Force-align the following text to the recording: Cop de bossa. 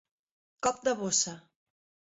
Cop 0.67 0.81
de 0.89 0.95
bossa. 1.03 1.37